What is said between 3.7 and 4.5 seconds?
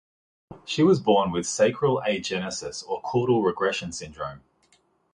syndrome.